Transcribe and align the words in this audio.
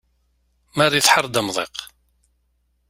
Mari 0.77 1.01
tḥerr-d 1.05 1.35
amḍiq. 1.39 1.77